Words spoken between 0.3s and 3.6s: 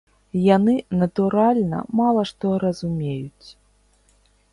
Яны, натуральна, мала што разумеюць.